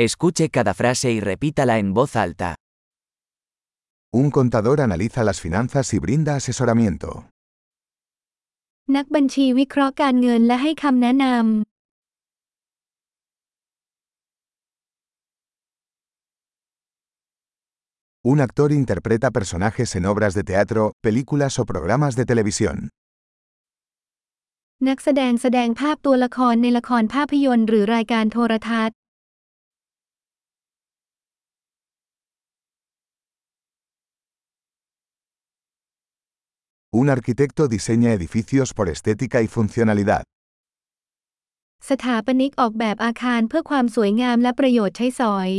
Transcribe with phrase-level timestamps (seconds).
[0.00, 2.54] Escuche cada frase y repítala en voz alta.
[4.12, 7.10] Un contador analiza las finanzas y brinda asesoramiento.
[8.96, 11.24] นักบัญชีวิเคราะห์การเงินและให้คำแนะน
[18.30, 22.76] Un actor interpreta personajes en obras de teatro, películas o programas de televisión.
[24.84, 28.96] ำนักแสดงแสดงภาพตัวละครในละครภาพยนตร์หรือรายการโทรทัศน์
[36.95, 40.23] Un arquitecto diseña edificios por estética y funcionalidad.
[41.89, 45.49] สถาปนิกออกแบบอาคารเพื่อความสวยงามและประโยชน์ใช้สอย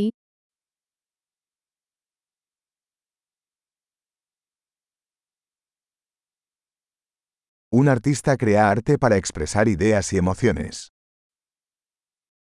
[7.79, 10.75] Un artista crea arte para expresar ideas y emociones.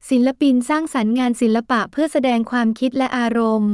[0.09, 3.73] ศิลปินสร้างสรรค์งานศิลปะเพื่อแสดงความคิดและอารมณ์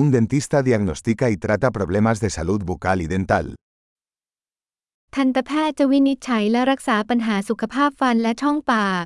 [0.00, 3.46] Un dentista diagnostica y trata problemas de salud bucal y dental.
[5.14, 9.04] ทันตแพทย์จะวินิจฉัยและรักษาปัญหาสุขภาพฟันและช่องปาก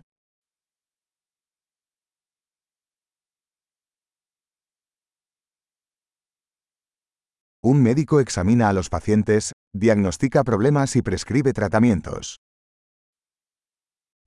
[7.71, 9.53] Un médico examina a los pacientes,
[9.85, 12.25] diagnostica problemas y prescribe tratamientos.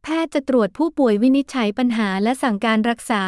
[0.04, 3.24] แพทย์จะตรวจผู้ป่วยวินิจฉัยปัญหาและสั่งการรักษา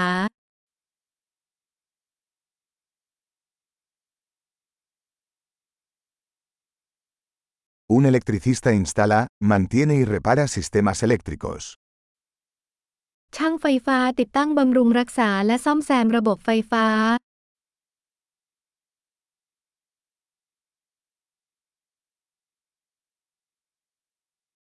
[7.90, 11.62] Un electricista instala, mantiene y repara sistemas eléctricos.
[13.36, 16.86] ช่างไฟฟ้าติดตั้งบำรุงรักษาและซ่อมแซมระบบไฟฟ้า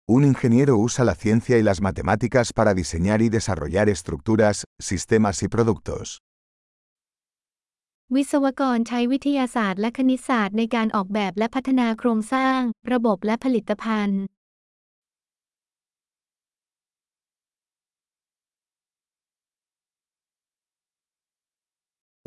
[0.09, 5.49] Un ingeniero usa la ciencia y las matemáticas para diseñar y desarrollar estructuras, sistemas y
[5.49, 6.21] productos.
[8.18, 12.60] วิศวกรใช้วิทยาศาสตร์และคณิตศาสตร์ในการออกแบบและพัฒนาโครงสร้าง
[12.92, 14.22] ระบบและผลิตภัณฑ์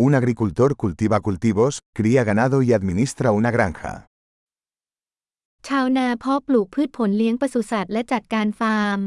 [0.04, 3.92] Un agricultor cultiva cultivos, cría ganado y administra una granja.
[5.68, 9.00] ชาวนาเพาะปลูกพืชผลเลี้ยงปศุสัตว์และจัดการฟาร์ม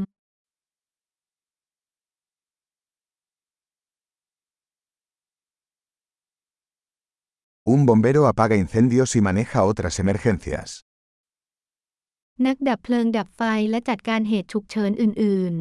[7.67, 10.83] Un bombero apaga incendios y maneja otras emergencias.
[12.45, 15.55] นักดับเพลิงดับไฟและจัดการเหตุฉุกเฉินอื่น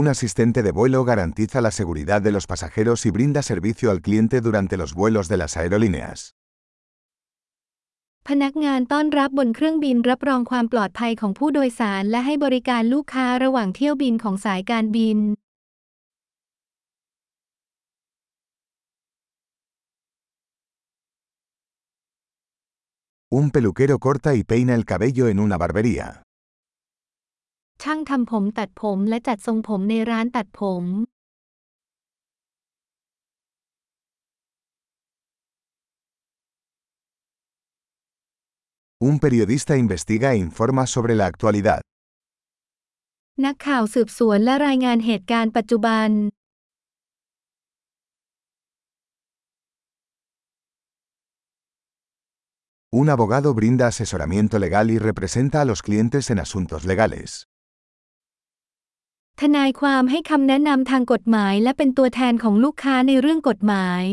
[0.00, 4.40] Un asistente de vuelo garantiza la seguridad de los pasajeros y brinda servicio al cliente
[4.40, 6.34] durante los vuelos de las aerolíneas.
[8.29, 15.19] ๆพนักงานต้อนรับบนเครื่องบินรับรองความปลอดภัยของผู้โดยสารและให้บริการลูกค้าระหว่างเที่ยวบินของสายการบิน
[23.39, 26.07] Un peluquero corta y peina el cabello en una barbería.
[27.83, 30.83] ช่างทำผมตัดผมและจัดทรงผมในร้านตัดผม
[39.08, 41.80] Un periodista investiga e informa sobre la actualidad.
[43.44, 46.08] นักข่าวสืบสวนและรายงานเหตุการณ์ปัจจุบัน
[53.00, 57.30] Un abogado brinda asesoramiento legal y representa a los clientes en asuntos legales.
[59.40, 64.04] ทนายความให้คำแนะนำทางกฎหมายและเป็นตัวแทนของลูกค้าในเรื่องกฎหมาย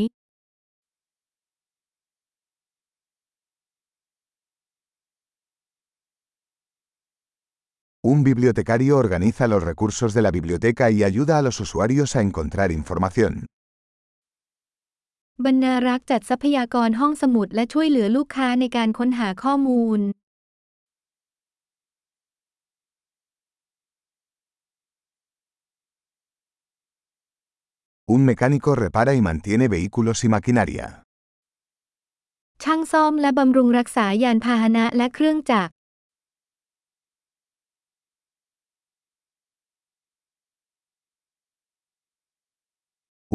[8.06, 12.68] Un bibliotecario organiza los recursos de la biblioteca y ayuda a los usuarios a encontrar
[12.72, 13.32] información.
[15.44, 20.00] บรรณารักษ์จัดทรัพยากรห้องสมุดและช่วยเหลือลูกค้าในการค้นหาข้อมูล
[28.14, 30.86] Un mecánico repara y mantiene vehículos y maquinaria.
[32.62, 35.72] ช่างซ่อมและบำรุงรักษายานพาหนะและเครื่องจักร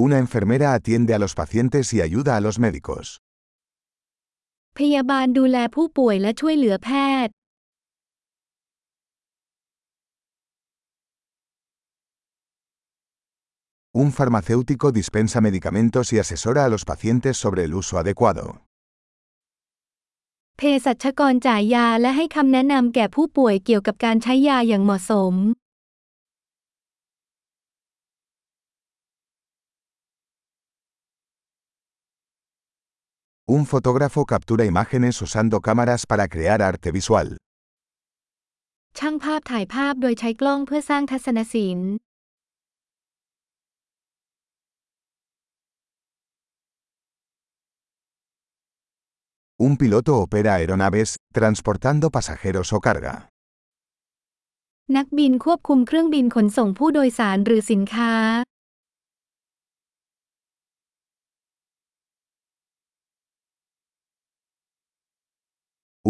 [0.06, 3.06] Una enfermera atiende a los pacientes y ayuda a los médicos.
[4.78, 6.90] พยาบาลดูแลผู้ป่วยและช่วยเหลือแพ
[7.26, 7.34] ทย์
[14.02, 18.46] Un farmacéutico dispensa medicamentos y asesora a los pacientes sobre el uso adecuado.
[20.58, 25.34] เภสัชกรจ่ายยาและให้คำแนะนำแก่ผู้ป่วยเกี่ยวกับการใช้ยาอย่างเหมาะสม
[33.52, 37.28] Un fotógrafo captura imágenes usando cámaras para crear arte visual.
[39.00, 41.92] ช่างภาพถ่ายภาพโดยใช้กล้องเพื่อสร้างทัศนศิลป์
[49.66, 53.16] Un piloto opera aeronaves, transportando pasajeros o carga.
[54.96, 58.14] นักบินควบคุมเครื่องบินขนส่งผู้โดยสารหรือสินค้า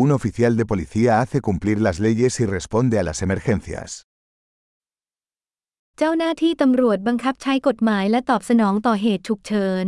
[0.04, 3.90] Un oficial de policía hace cumplir las leyes y responde a las emergencias.
[6.00, 9.88] เจ้าหน้าที่ตำรวจบังคับใช้กฎหมายและตอบสนองต่อเหตุฉุกเฉิน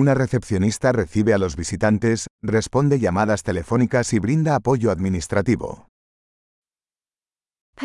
[0.00, 5.68] Una recepcionista recibe a los visitantes, responde llamadas telefónicas y brinda apoyo administrativo.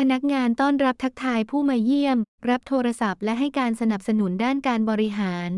[0.01, 2.17] พนักงานต้อนรับทักทายผู้มาเยี่ยม
[2.49, 5.51] รับโทรศัพท์และให้การสนับสนุนด้านการบริหาร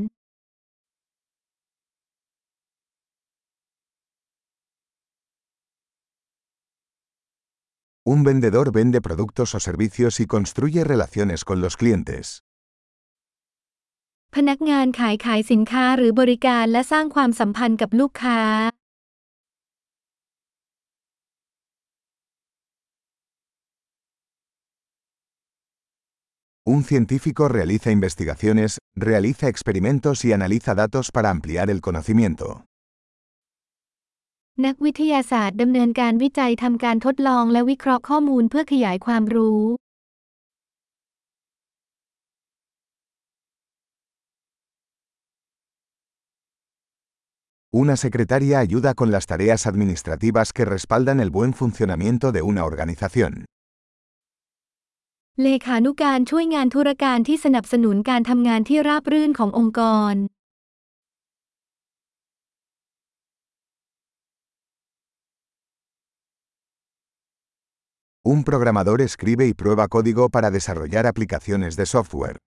[8.13, 12.25] Un vendedor vende productos o servicios y construye relaciones con los clientes.
[14.35, 18.41] พนักงานขายขายสินค้าหรือบริการและสร้างความสัมพันธ์กับลูกค้า
[26.66, 32.64] Un científico realiza investigaciones, realiza experimentos y analiza datos para ampliar el conocimiento.
[34.66, 39.60] นักวิทยาศาสตร์ดำเนินการวิจัยทำการทดลองและวิเคราะห์ข้อมูลเพื่อขยายความรู้
[47.82, 53.32] Una secretaria ayuda con las tareas administrativas que respaldan el buen funcionamiento de una organización.
[55.43, 59.81] เลขานุการช่วยงานธุรการที่สนับสนุนการทำงานที่ราบรื่นขององค์ก
[60.11, 60.15] ร
[68.31, 72.37] Un programador escribe y prueba código para desarrollar aplicaciones de software.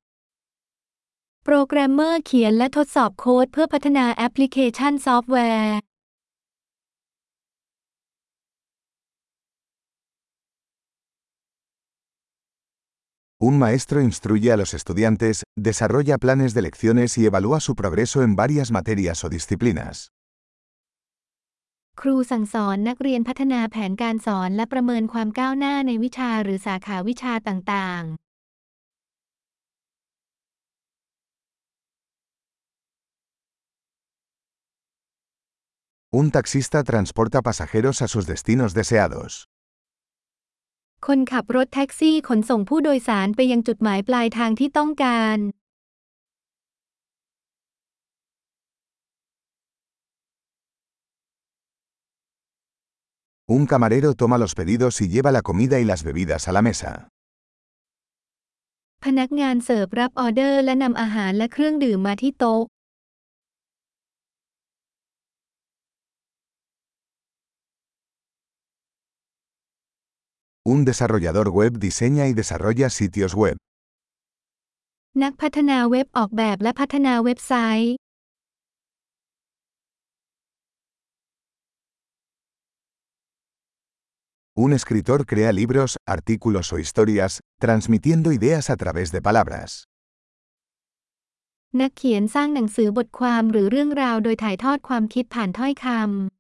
[1.45, 5.90] โปรแกรมเมอร์เขียนและทดสอบโค้ดเพื่อพัฒนาแอปพลิเคชันซอฟต์แวร์
[13.50, 18.36] Un maestro instruye a los estudiantes, desarrolla planes de lecciones y evalúa su progreso en
[18.36, 20.10] varias materias o disciplinas.
[22.02, 28.16] ครูสั่งสอนนักเรียนพัฒนาแผนการสอนและประเมินความก้าวหน้าในวิชาหรือสาขาวิชาต่าง ๆ
[36.20, 39.32] Un taxista transporta pasajeros a sus destinos deseados.
[41.15, 45.39] คนขับรถแท็กซี่ขนส่งผู้โดยสารไปยังจุดหมายปลายทางที่ต้องการ
[53.55, 56.93] Un camarero toma los pedidos y lleva la comida y las bebidas a la mesa.
[59.05, 62.63] พนักงานเสิร์ฟรับออเดอร์และนำอาหารและเครื่องดื่มมาที่โต๊ะ
[70.70, 73.58] Un desarrollador web diseña y desarrolla sitios web.
[75.24, 77.54] นักพัฒนาเว็บออกแบบและพัฒนาเว็บไซ
[77.84, 77.94] ต์
[84.64, 89.70] Un escritor crea libros, artículos o historias, transmitiendo ideas a través de palabras.
[91.82, 96.39] นักเขียนสร้างหนังสือบทความหรือเรื่องราวโดยถ่ายทอดความคิดผ่านถ้อยคำ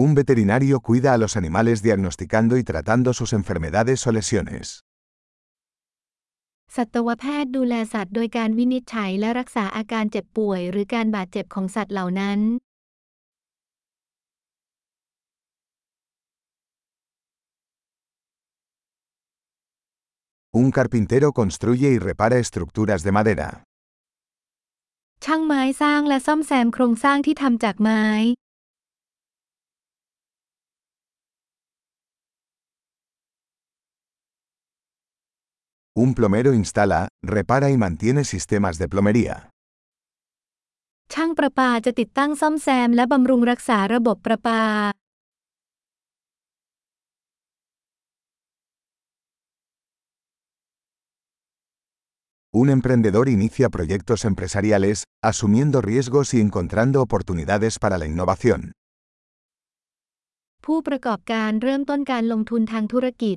[0.00, 4.66] Un veterinario cuida a los animales diagnosticando y tratando sus enfermedades o lesiones.
[6.76, 12.40] สัตวแพทย์ดูแลสัตว์โดยการวินิจฉัยและรักษาอาการเจ็บป่วยหรือการบาดเจ็บของสัตว์เหล่านั้น
[20.60, 23.50] Un carpintero construye y repara estructuras de madera.
[25.24, 28.04] ช่างไม้สร้างและซ่อมแซมโครงสร้างที่ทำจากไม้
[36.00, 39.36] Un plomero instala, repara y mantiene sistemas de plomería.
[41.12, 44.62] ช่างประปาจะติดตั้งซ่อมแซมและบำรุงรักษาระบบประปา
[52.60, 58.60] Un emprendedor inicia proyectos empresariales, asumiendo riesgos y encontrando oportunidades para la innovación.
[60.64, 63.36] ผู้ประกอบการเริ่มต้นการลงทุนทางธุรกิจ